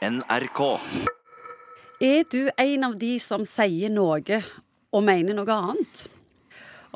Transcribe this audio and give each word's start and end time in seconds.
NRK. 0.00 0.60
Er 2.00 2.22
du 2.32 2.48
en 2.56 2.84
av 2.86 2.94
de 2.96 3.10
som 3.20 3.42
sier 3.44 3.92
noe 3.92 4.38
og 4.96 5.02
mener 5.04 5.36
noe 5.36 5.52
annet? 5.52 6.06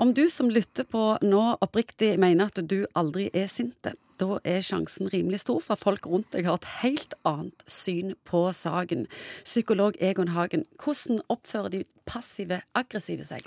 Om 0.00 0.14
du 0.16 0.22
som 0.32 0.48
lytter 0.48 0.86
på 0.88 1.02
nå 1.20 1.42
oppriktig 1.60 2.14
mener 2.22 2.48
at 2.48 2.62
du 2.64 2.86
aldri 2.96 3.26
er 3.36 3.50
sinte, 3.52 3.92
da 4.16 4.38
er 4.40 4.64
sjansen 4.64 5.12
rimelig 5.12 5.42
stor 5.42 5.60
for 5.66 5.76
folk 5.76 6.08
rundt 6.08 6.32
deg 6.32 6.48
har 6.48 6.56
et 6.62 6.70
helt 6.80 7.12
annet 7.28 7.66
syn 7.68 8.14
på 8.24 8.46
saken. 8.56 9.04
Psykolog 9.44 10.00
Egon 10.00 10.32
Hagen, 10.32 10.64
hvordan 10.80 11.20
oppfører 11.28 11.76
de 11.76 11.84
passive 12.08 12.62
aggressive 12.72 13.28
seg? 13.28 13.44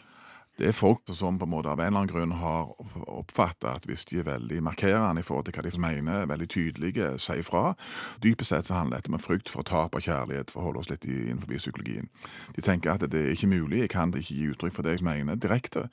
Det 0.57 0.71
er 0.71 0.73
folk 0.73 1.05
som 1.13 1.37
på 1.37 1.45
en 1.45 1.51
måte 1.51 1.69
av 1.69 1.77
en 1.79 1.85
eller 1.91 1.99
annen 2.01 2.09
grunn 2.09 2.31
har 2.39 2.71
oppfattet 3.13 3.67
at 3.69 3.85
hvis 3.85 4.07
de 4.09 4.21
er 4.21 4.25
veldig 4.25 4.63
markerende 4.65 5.21
i 5.21 5.25
forhold 5.25 5.45
til 5.45 5.53
hva 5.57 5.63
de 5.67 5.81
mener, 5.81 6.25
veldig 6.29 6.47
tydelige, 6.49 7.11
sier 7.21 7.45
fra 7.45 7.75
Dypest 8.23 8.49
sett 8.49 8.69
så 8.69 8.79
handler 8.79 9.03
dette 9.03 9.13
om 9.13 9.21
frykt 9.21 9.51
for 9.53 9.67
tap 9.67 9.93
av 9.95 10.01
kjærlighet, 10.01 10.49
for 10.49 10.63
å 10.63 10.69
holde 10.69 10.81
oss 10.81 10.89
litt 10.89 11.05
innenfor 11.05 11.53
psykologien. 11.59 12.09
De 12.55 12.63
tenker 12.65 12.95
at 12.95 13.05
det 13.05 13.21
er 13.21 13.35
ikke 13.35 13.51
mulig, 13.51 13.83
jeg 13.83 13.93
kan 13.93 14.13
ikke 14.15 14.33
gi 14.33 14.49
uttrykk 14.53 14.77
for 14.79 14.87
det 14.87 14.97
jeg 14.97 15.05
mener 15.05 15.37
direkte, 15.37 15.87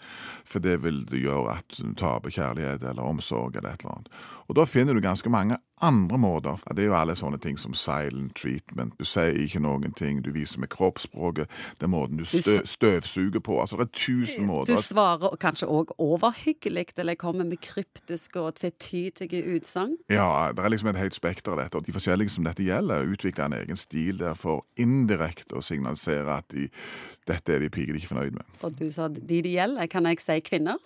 for 0.49 0.65
det 0.65 0.79
vil 0.85 1.05
gjøre 1.13 1.59
at 1.59 1.77
du 1.77 1.93
taper 2.01 2.33
kjærlighet 2.33 2.89
eller 2.89 3.05
omsorg 3.05 3.59
eller 3.59 3.75
et 3.75 3.85
eller 3.85 3.99
annet. 3.99 4.13
Og 4.49 4.57
da 4.57 4.65
finner 4.69 4.97
du 4.97 5.05
ganske 5.05 5.29
mange 5.33 5.61
andre 5.85 6.19
måter. 6.19 6.61
Det 6.75 6.85
er 6.85 6.91
jo 6.91 6.97
alle 6.99 7.17
sånne 7.19 7.39
ting 7.43 7.59
som 7.61 7.75
silent 7.79 8.35
treatment. 8.39 8.97
Du 8.99 9.07
sier 9.09 9.37
ikke 9.45 9.63
noen 9.63 9.95
ting, 9.97 10.23
du 10.25 10.31
viser 10.35 10.63
med 10.63 10.73
kroppsspråket, 10.73 11.51
det 11.79 11.87
er 11.87 11.93
måten 11.93 12.21
du 12.21 12.25
stø 12.29 12.61
støvsuger 12.69 13.43
på. 13.45 13.59
Altså 13.61 13.79
det 13.81 13.89
er 13.89 13.93
tusen 13.99 14.49
måter. 14.49 14.75
Du 14.75 14.83
svarer 14.83 15.37
kanskje 15.41 15.69
òg 15.71 15.93
overhyggelig, 16.03 16.87
eller 16.97 17.19
kommer 17.21 17.47
med 17.49 17.61
kryptiske 17.65 18.41
og 18.41 18.57
tvetydige 18.61 19.45
utsagn? 19.55 19.97
Ja, 20.13 20.51
det 20.55 20.65
er 20.65 20.73
liksom 20.73 20.93
et 20.93 21.01
helt 21.01 21.17
spekter 21.17 21.55
av 21.55 21.63
dette. 21.63 21.79
Og 21.79 21.87
de 21.87 21.95
forskjellige 21.95 22.35
som 22.37 22.49
dette 22.49 22.65
gjelder, 22.65 23.07
utvikler 23.11 23.51
en 23.51 23.59
egen 23.61 23.81
stil 23.81 24.19
der 24.23 24.39
for 24.39 24.65
indirekte 24.81 25.59
å 25.59 25.65
signalisere 25.65 26.41
at 26.41 26.51
de, 26.55 26.69
dette 27.29 27.55
er 27.55 27.65
de 27.65 27.71
piker 27.73 27.99
ikke 27.99 28.13
fornøyd 28.15 28.39
med. 28.39 28.59
Og 28.65 28.75
du 28.79 28.89
sa 28.93 29.09
de 29.13 29.43
det 29.45 29.55
gjelder, 29.55 29.89
kan 29.91 30.07
jeg 30.09 30.23
si 30.23 30.41
kvinner? 30.45 30.81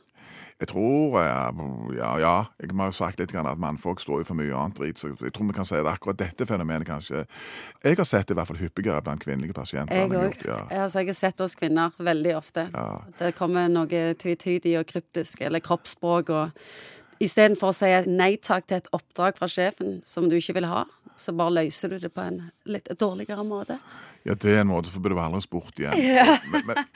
Jeg 0.58 0.68
tror 0.72 1.18
Ja, 1.22 2.12
ja 2.18 2.34
jeg 2.58 2.72
ha 2.74 2.90
sagt 2.92 3.20
litt 3.20 3.34
at 3.34 3.60
mannfolk 3.62 4.00
står 4.02 4.22
jo 4.22 4.28
for 4.30 4.38
mye 4.38 4.54
annet 4.54 4.78
drit, 4.78 4.98
så 4.98 5.12
jeg 5.12 5.32
tror 5.32 5.48
vi 5.48 5.56
kan 5.56 5.68
si 5.68 5.78
at 5.78 5.86
akkurat 5.86 6.18
dette 6.18 6.46
fenomenet 6.46 6.88
kanskje 6.88 7.24
Jeg 7.84 7.96
har 7.96 8.08
sett 8.08 8.28
det 8.28 8.34
i 8.34 8.38
hvert 8.38 8.50
fall 8.50 8.60
hyppigere 8.60 9.02
blant 9.02 9.22
kvinnelige 9.22 9.54
pasienter. 9.54 9.96
Jeg 9.96 10.10
òg. 10.10 10.44
Ja. 10.46 10.60
Altså, 10.82 11.02
jeg 11.02 11.12
har 11.12 11.18
sett 11.18 11.40
oss 11.40 11.54
kvinner 11.58 11.94
veldig 11.98 12.36
ofte. 12.36 12.68
Ja. 12.74 13.00
Det 13.18 13.34
kommer 13.38 13.68
noe 13.70 14.04
tvetydig 14.18 14.78
og 14.80 14.86
kryptisk, 14.90 15.42
eller 15.46 15.62
kroppsspråk, 15.64 16.30
og 16.34 17.22
istedenfor 17.22 17.72
å 17.72 17.76
si 17.76 17.90
nei 18.10 18.36
takk 18.42 18.68
til 18.68 18.80
et 18.80 18.90
oppdrag 18.96 19.38
fra 19.38 19.48
sjefen 19.50 20.00
som 20.06 20.28
du 20.30 20.38
ikke 20.38 20.58
vil 20.58 20.68
ha, 20.70 20.84
så 21.18 21.34
bare 21.34 21.62
løser 21.62 21.94
du 21.94 21.98
det 22.02 22.12
på 22.14 22.22
en 22.22 22.42
litt 22.70 22.90
dårligere 22.98 23.44
måte. 23.46 23.78
Ja, 24.26 24.34
det 24.34 24.50
er 24.50 24.60
en 24.60 24.70
måte, 24.70 24.90
for 24.92 25.00
burde 25.00 25.16
du 25.16 25.22
aldri 25.22 25.40
spurt 25.44 25.78
igjen. 25.78 25.94
Ja. 26.18 26.38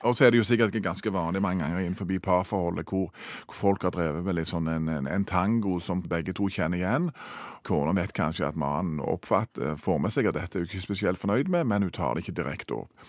og 0.02 0.16
så 0.16 0.26
er 0.26 0.32
det 0.32 0.40
jo 0.40 0.46
sikkert 0.46 0.74
ganske 0.82 1.12
vanlig 1.12 1.42
mange 1.42 1.62
ganger 1.62 1.82
innenfor 1.82 2.08
parforholdet 2.22 2.88
hvor, 2.88 3.10
hvor, 3.46 3.54
folk 3.54 3.82
har 3.82 3.92
drevet 3.94 4.24
med 4.24 4.36
litt 4.38 4.50
sånn 4.50 4.68
en, 4.68 4.88
en, 4.88 5.06
en, 5.06 5.24
tango 5.28 5.78
som 5.80 6.02
begge 6.02 6.34
to 6.36 6.48
kjenner 6.50 6.80
igjen. 6.80 7.10
Kona 7.62 7.92
vet 7.94 8.14
kanskje 8.16 8.48
at 8.48 8.58
mannen 8.58 8.98
oppfatter, 9.00 9.76
får 9.78 10.00
med 10.02 10.14
seg 10.14 10.26
at 10.26 10.34
dette 10.34 10.58
er 10.58 10.64
hun 10.64 10.70
ikke 10.70 10.82
spesielt 10.82 11.20
fornøyd 11.20 11.50
med, 11.52 11.68
men 11.70 11.86
hun 11.86 11.92
tar 11.94 12.16
det 12.16 12.24
ikke 12.24 12.34
direkte 12.40 12.80
opp. 12.80 13.04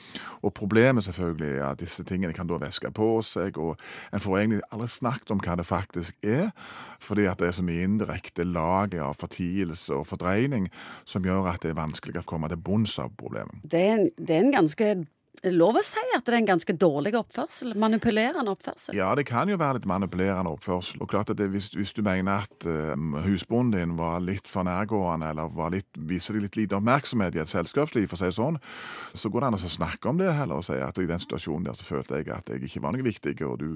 Og 0.45 0.53
problemet 0.53 1.07
selvfølgelig 1.07 1.55
er 1.55 1.65
at 1.71 1.81
disse 1.81 2.05
tingene 2.05 2.35
kan 2.37 2.49
da 2.49 2.59
væske 2.61 2.91
på 2.93 3.09
seg, 3.25 3.57
og 3.57 3.81
en 4.13 4.21
får 4.21 4.37
egentlig 4.43 4.61
aldri 4.69 4.89
snakket 4.93 5.33
om 5.33 5.41
hva 5.41 5.57
det 5.57 5.65
faktisk 5.65 6.27
er, 6.27 6.51
fordi 7.01 7.25
at 7.31 7.41
det 7.41 7.49
er 7.49 7.57
så 7.57 7.65
mye 7.65 7.87
indirekte 7.87 8.45
lag 8.45 8.93
av 9.01 9.17
fortielse 9.23 9.95
og 9.95 10.05
fordreining 10.11 10.69
som 11.09 11.25
gjør 11.25 11.49
at 11.55 11.65
det 11.65 11.73
er 11.73 11.79
vanskelig 11.79 12.21
å 12.21 12.27
komme 12.29 12.51
til 12.51 12.61
bunns 12.61 12.99
av 13.01 13.15
problemet. 13.17 13.57
Det 13.63 13.81
er 13.81 13.95
en 13.97 14.02
det 14.17 14.35
er 14.35 14.39
en 14.39 14.51
ganske 14.55 15.05
lov 15.51 15.79
å 15.79 15.83
si 15.83 16.03
at 16.15 16.23
det 16.23 16.33
er 16.33 16.39
en 16.39 16.49
ganske 16.53 16.75
dårlig 16.79 17.15
oppførsel? 17.17 17.73
Manipulerende 17.79 18.53
oppførsel? 18.53 18.95
Ja, 18.97 19.09
det 19.17 19.25
kan 19.27 19.49
jo 19.51 19.57
være 19.59 19.79
litt 19.79 19.87
manipulerende 19.89 20.53
oppførsel. 20.53 21.01
Og 21.03 21.09
klart 21.11 21.33
at 21.33 21.39
det, 21.39 21.49
hvis, 21.51 21.71
hvis, 21.75 21.93
du 21.95 22.03
mener 22.05 22.45
at 22.45 22.67
uh, 22.67 22.93
husbonden 23.25 23.73
din 23.75 23.97
var 23.97 24.21
litt 24.23 24.47
for 24.49 24.67
nærgående, 24.67 25.33
eller 25.33 25.49
var 25.55 25.73
litt, 25.73 25.89
viser 25.97 26.37
deg 26.37 26.47
litt 26.47 26.59
lite 26.59 26.77
oppmerksomhet 26.77 27.35
i 27.35 27.43
et 27.43 27.51
selskapsliv, 27.51 28.07
for 28.11 28.19
å 28.19 28.21
si 28.21 28.29
det 28.29 28.37
sånn, 28.37 28.59
så 29.17 29.31
går 29.33 29.43
det 29.43 29.49
an 29.49 29.57
å 29.57 29.73
snakke 29.73 30.11
om 30.11 30.21
det 30.21 30.31
heller 30.37 30.61
og 30.61 30.67
si 30.67 30.77
at 30.77 31.01
i 31.01 31.09
den 31.09 31.21
situasjonen 31.21 31.67
der 31.67 31.79
så 31.79 31.87
følte 31.87 32.21
jeg 32.21 32.29
at 32.33 32.53
jeg 32.53 32.63
ikke 32.69 32.83
var 32.85 32.95
noe 32.95 33.05
viktig, 33.05 33.35
og 33.47 33.57
du, 33.61 33.67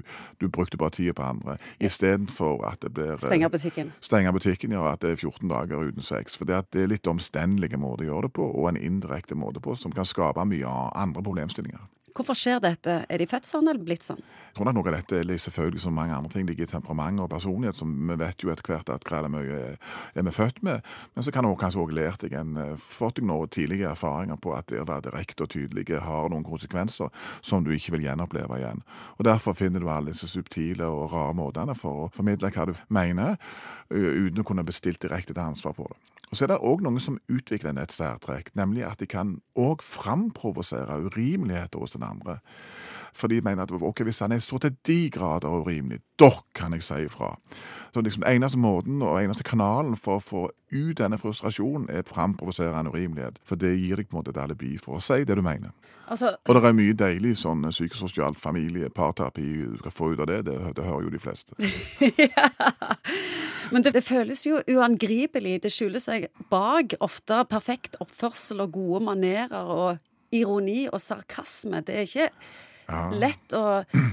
du 0.42 0.48
brukte 0.54 0.80
bare 0.80 0.96
tida 0.98 1.16
på 1.18 1.26
andre, 1.26 1.58
istedenfor 1.84 2.64
at 2.70 2.86
det 2.86 2.94
blir 2.94 3.18
Stenger 3.18 3.48
Stenge 3.48 3.50
butikken. 3.50 3.92
Stenge 4.02 4.34
butikken, 4.34 4.72
ja. 4.76 4.86
At 4.92 5.04
det 5.04 5.14
er 5.14 5.20
14 5.20 5.50
dager 5.52 5.90
uten 5.90 6.06
sex. 6.06 6.38
For 6.40 6.50
det, 6.50 6.62
det 6.74 6.84
er 6.84 6.92
litt 6.92 7.08
omstendelige 7.08 7.80
måter 7.80 8.06
å 8.06 8.12
gjøre 8.12 8.28
det 8.28 8.34
på, 8.38 8.48
og 8.48 8.70
en 8.72 8.80
indirekte 8.80 9.38
måte 9.38 9.62
på, 9.64 9.76
som 9.80 9.94
kan 9.96 10.08
skape 10.08 10.46
mye 10.48 10.72
andre 10.98 11.24
problemstillinger 11.24 11.47
problemstillinger. 11.48 11.88
Hvorfor 12.18 12.34
skjer 12.34 12.58
dette? 12.58 13.06
Er 13.14 13.22
de 13.22 13.28
født 13.30 13.46
sånn 13.46 13.68
eller 13.70 13.84
blitt 13.86 14.02
sånn? 14.02 14.18
Jeg 14.18 14.56
tror 14.58 14.66
nok 14.66 14.80
noe 14.80 14.90
av 14.90 14.96
dette 14.96 15.20
er 15.20 15.38
selvfølgelig 15.38 15.84
som 15.84 15.94
mange 15.94 16.16
andre 16.16 16.32
ting 16.34 16.48
ligger 16.48 16.66
i 16.66 16.72
temperament 16.72 17.22
og 17.22 17.30
personlighet. 17.30 17.78
som 17.78 17.94
Vi 17.94 18.16
vet 18.18 18.42
jo 18.42 18.50
etter 18.50 18.66
hvert 18.66 18.90
at 18.90 19.06
hva 19.06 19.20
er 19.22 19.30
mye 19.30 19.78
er 20.16 20.24
vi 20.26 20.32
født 20.34 20.64
med. 20.64 20.82
Men 21.14 21.24
så 21.24 21.32
kan 21.32 21.46
du 21.46 21.54
kanskje 21.54 21.78
òg 21.78 21.94
lært 21.94 22.26
deg 22.26 22.34
en 22.34 22.58
eh, 22.58 22.74
fått 22.76 23.22
deg 23.22 23.28
noen 23.30 23.48
tidlige 23.54 23.92
erfaringer 23.92 24.36
på 24.42 24.56
at 24.58 24.66
det 24.66 24.82
å 24.82 24.88
være 24.90 25.12
direkte 25.12 25.46
og 25.46 25.54
tydelige 25.54 26.02
har 26.02 26.30
noen 26.34 26.44
konsekvenser 26.44 27.14
som 27.42 27.64
du 27.64 27.70
ikke 27.70 27.94
vil 27.94 28.10
gjenoppleve 28.10 28.58
igjen. 28.58 28.82
Og 29.20 29.26
Derfor 29.30 29.54
finner 29.54 29.80
du 29.80 29.88
alle 29.88 30.10
disse 30.10 30.26
subtile 30.26 30.90
og 30.90 31.14
rare 31.14 31.38
måtene 31.38 31.78
for 31.78 32.08
å 32.08 32.12
formidle 32.12 32.50
hva 32.50 32.66
du 32.66 32.74
mener, 32.90 33.38
uten 33.94 34.42
å 34.42 34.48
kunne 34.48 34.66
bestilt 34.66 35.06
direkte 35.06 35.36
til 35.36 35.44
ansvar 35.46 35.78
på 35.78 35.86
det. 35.86 36.17
Og 36.32 36.38
Så 36.38 36.46
er 36.46 36.52
det 36.52 36.60
òg 36.60 36.82
noen 36.84 37.00
som 37.00 37.20
utvikler 37.32 37.78
et 37.80 37.94
særtrekk, 37.96 38.52
nemlig 38.56 38.84
at 38.84 39.00
de 39.00 39.08
kan 39.08 39.38
òg 39.56 39.82
framprovosere 39.82 41.00
urimeligheter 41.08 41.80
hos 41.80 41.96
den 41.96 42.04
andre. 42.04 42.40
For 43.14 43.28
de 43.28 43.42
mener 43.42 43.64
at 43.64 43.72
ok, 43.72 44.04
hvis 44.04 44.20
han 44.20 44.32
er 44.32 44.40
så 44.44 44.58
til 44.58 44.76
de 44.88 45.10
grader 45.10 45.48
urimelig, 45.48 46.00
da 46.20 46.30
kan 46.56 46.74
jeg 46.74 46.84
si 46.84 46.94
ifra. 47.06 47.38
Så 47.94 48.02
liksom 48.02 48.24
eneste 48.28 48.60
måten 48.60 49.02
og 49.02 49.24
eneste 49.24 49.44
kanalen 49.44 49.96
for 49.96 50.20
å 50.20 50.24
få 50.24 50.44
ut 50.72 50.98
denne 51.00 51.18
frustrasjonen, 51.18 51.88
er 51.90 52.04
framprovoserende 52.06 52.92
urimelighet. 52.92 53.40
For 53.48 53.56
det 53.56 53.78
gir 53.80 53.96
deg 53.96 54.10
på 54.10 54.18
en 54.18 54.20
måte 54.20 54.36
et 54.36 54.42
alibi 54.44 54.76
for 54.78 55.00
å 55.00 55.02
si 55.02 55.24
det 55.24 55.38
du 55.40 55.42
mener. 55.42 55.72
Altså, 56.08 56.36
og 56.46 56.56
det 56.56 56.64
er 56.64 56.76
mye 56.76 56.94
deilig 56.96 57.38
sånn 57.40 57.66
psykososialt 57.72 58.40
familie, 58.40 58.90
parterapi 58.90 59.48
du 59.72 59.80
skal 59.80 59.96
få 59.96 60.12
ut 60.14 60.22
av 60.24 60.30
det. 60.30 60.44
Det, 60.48 60.60
det 60.76 60.86
hører 60.86 61.08
jo 61.08 61.16
de 61.16 61.24
fleste. 61.24 61.56
ja. 62.28 62.52
Men 63.72 63.84
det, 63.84 63.94
det, 63.98 64.04
føles 64.06 64.46
jo 64.48 64.62
uangripelig. 64.72 65.58
Det 65.64 65.72
skjuler 65.74 66.04
seg 66.04 66.30
bak 66.52 66.96
ofte 67.04 67.42
perfekt 67.50 67.98
oppførsel 68.04 68.64
og 68.64 68.76
gode 68.78 69.04
manerer 69.10 69.72
og 69.74 70.36
ironi 70.36 70.88
og 70.92 71.02
sarkasme. 71.02 71.82
Det 71.86 71.96
er 71.96 72.08
ikke 72.08 72.30
ja. 72.88 73.02
lett 73.12 73.54
å 73.56 73.64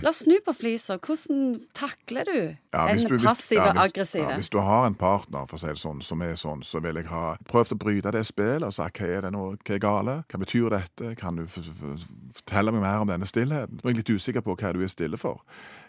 La 0.02 0.10
oss 0.10 0.22
snu 0.24 0.36
på 0.44 0.52
flisa. 0.56 0.96
Hvordan 1.02 1.60
takler 1.76 2.28
du 2.28 2.36
ja, 2.36 2.82
en 2.90 3.00
du, 3.00 3.16
passiv 3.22 3.60
og 3.62 3.70
ja, 3.70 3.84
aggressiv? 3.86 4.24
Hvis 4.36 4.50
du 4.52 4.58
har 4.64 4.88
en 4.88 4.96
partner 4.98 5.46
for 5.48 5.58
å 5.58 5.62
si 5.62 5.70
det 5.70 5.80
sånn, 5.80 6.02
som 6.04 6.24
er 6.26 6.34
sånn, 6.40 6.64
så 6.66 6.82
vil 6.84 6.98
jeg 7.00 7.08
ha 7.12 7.36
prøvd 7.50 7.76
å 7.76 7.80
bryte 7.80 8.12
det 8.14 8.24
spillet 8.28 8.66
og 8.66 8.74
sagt 8.76 9.00
hva 9.00 9.10
er 9.10 9.26
det 9.26 9.32
nå, 9.34 9.44
hva 9.56 9.76
er 9.76 9.82
gale? 9.82 10.16
Hva 10.30 10.42
betyr 10.42 10.68
dette? 10.74 11.14
Kan 11.20 11.40
du 11.40 11.46
fortelle 11.48 12.74
meg 12.74 12.84
mer 12.84 13.04
om 13.04 13.10
denne 13.10 13.28
stillheten? 13.30 13.80
Nå 13.80 13.88
er 13.88 13.94
jeg 13.94 14.02
litt 14.02 14.14
usikker 14.18 14.44
på 14.44 14.58
hva 14.58 14.74
du 14.74 14.82
er 14.84 14.92
stille 14.92 15.20
for. 15.20 15.44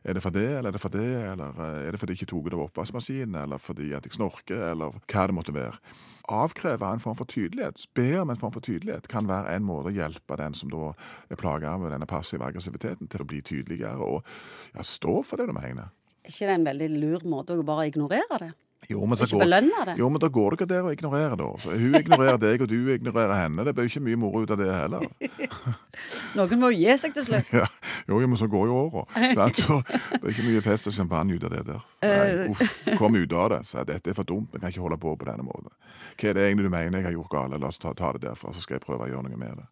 Er 0.06 0.17
det 0.17 0.22
for 0.22 0.35
det, 0.35 0.47
eller 0.59 0.69
er 0.69 0.78
det 0.78 0.84
for 0.84 0.94
det, 0.94 1.12
eller 1.34 1.62
eh, 1.66 1.88
er 1.88 1.96
det 1.96 2.00
fordi 2.02 2.13
jeg 2.13 2.23
ikke 2.23 2.34
tok 2.35 2.52
det 2.52 2.59
av 2.59 2.67
oppvaskmaskinen, 2.67 3.40
eller 3.41 3.62
fordi 3.62 3.90
at 3.97 4.06
jeg 4.06 4.13
snorker, 4.13 4.67
eller 4.72 5.00
hva 5.09 5.25
det 5.25 5.38
måtte 5.38 5.56
være. 5.56 5.79
Avkreve 6.31 6.88
en 6.90 7.02
form 7.03 7.18
for 7.19 7.30
tydelighet, 7.30 7.84
be 7.94 8.08
om 8.18 8.31
en 8.34 8.40
form 8.40 8.53
for 8.56 8.66
tydelighet, 8.66 9.08
kan 9.12 9.28
være 9.30 9.53
en 9.53 9.66
måte 9.68 9.91
å 9.91 9.96
hjelpe 9.96 10.38
den 10.40 10.58
som 10.58 10.72
da 10.74 10.91
er 11.30 11.38
plaga 11.40 11.75
med 11.78 11.94
denne 11.94 12.08
passive 12.09 12.47
aggressiviteten, 12.47 13.09
til 13.12 13.22
å 13.22 13.28
bli 13.30 13.44
tydeligere 13.46 14.02
og 14.02 14.25
ja, 14.74 14.81
stå 14.81 15.19
for 15.28 15.38
det 15.41 15.50
du 15.52 15.53
mener. 15.58 15.94
Er 16.25 16.34
ikke 16.34 16.50
det 16.50 16.58
en 16.58 16.69
veldig 16.72 16.90
lur 16.96 17.28
måte 17.30 17.53
å 17.53 17.66
bare 17.66 17.90
ignorere 17.91 18.40
det? 18.41 18.53
Jo, 18.90 19.06
men, 19.06 19.18
ikke 19.18 19.40
belønne 19.41 19.85
det? 19.90 19.96
Jo, 20.00 20.09
men 20.13 20.22
da 20.22 20.29
går 20.29 20.53
det 20.53 20.59
ikke 20.59 20.68
der 20.69 20.85
å 20.85 20.91
ignorere, 20.94 21.38
da. 21.40 21.47
Så 21.62 21.73
hun 21.73 21.97
ignorerer 21.97 22.40
deg, 22.41 22.62
og 22.62 22.69
du 22.69 22.91
ignorerer 22.94 23.34
henne. 23.40 23.66
Det 23.66 23.73
blir 23.78 23.90
ikke 23.90 24.03
mye 24.06 24.19
moro 24.19 24.44
ut 24.46 24.53
av 24.53 24.59
det 24.62 24.70
heller. 24.70 25.05
Noen 26.37 26.61
må 26.61 26.72
gi 26.76 26.97
seg 27.02 27.16
til 27.17 27.28
slutt. 27.29 27.53
Ja, 27.66 27.66
jo, 28.11 28.20
men 28.22 28.37
så 28.37 28.46
går 28.52 28.67
jo 28.70 28.76
åra. 28.84 29.05
Så 29.55 29.79
det 29.87 30.20
blir 30.22 30.34
ikke 30.35 30.46
mye 30.46 30.61
fest 30.61 30.90
og 30.91 30.93
champagne 30.93 31.37
ut 31.37 31.46
av 31.47 31.55
det 31.55 31.64
der. 31.72 31.85
Nei, 32.03 32.26
eh. 32.28 32.52
uff, 32.52 32.76
kom 32.99 33.17
ut 33.17 33.34
av 33.34 33.49
det. 33.55 33.61
Så 33.66 33.85
dette 33.87 34.11
er 34.11 34.17
for 34.17 34.28
dumt. 34.28 34.52
Vi 34.53 34.61
kan 34.61 34.70
ikke 34.70 34.84
holde 34.84 34.99
på 35.02 35.16
på 35.17 35.29
denne 35.29 35.46
måten. 35.46 35.72
Hva 36.20 36.29
er 36.29 36.38
det 36.38 36.46
egentlig 36.49 36.67
du 36.67 36.73
mener 36.76 36.99
jeg 36.99 37.08
har 37.09 37.16
gjort 37.16 37.31
galt? 37.34 37.58
La 37.61 37.72
oss 37.72 37.81
ta, 37.81 37.96
ta 37.97 38.11
det 38.14 38.22
derfra, 38.28 38.53
så 38.53 38.61
skal 38.61 38.78
jeg 38.78 38.85
prøve 38.85 39.08
å 39.08 39.11
gjøre 39.11 39.26
noe 39.26 39.40
med 39.40 39.58
det. 39.61 39.66